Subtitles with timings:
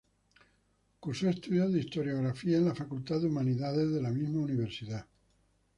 [0.99, 5.05] Cursó estudios de Historiografía en la Facultad de Humanidades de la misma universidad.